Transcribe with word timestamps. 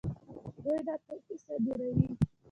دوی 0.63 0.79
دا 0.87 0.95
توکي 1.05 1.35
صادروي. 1.45 2.07